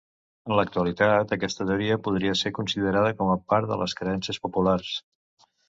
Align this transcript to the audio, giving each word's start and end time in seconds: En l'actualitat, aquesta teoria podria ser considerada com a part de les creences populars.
En 0.49 0.53
l'actualitat, 0.59 1.33
aquesta 1.37 1.67
teoria 1.73 1.99
podria 2.09 2.33
ser 2.41 2.53
considerada 2.61 3.13
com 3.21 3.31
a 3.37 3.39
part 3.55 3.71
de 3.75 3.81
les 3.85 3.97
creences 4.03 4.43
populars. 4.49 4.93